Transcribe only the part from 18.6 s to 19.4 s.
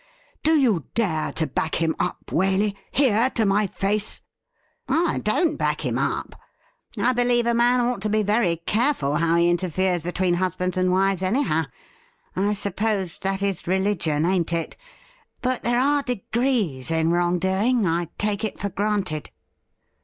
granted.'